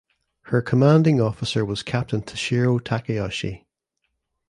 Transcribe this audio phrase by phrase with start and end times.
[0.45, 3.67] Her commanding officer was Captain Tashiro Takayoshi.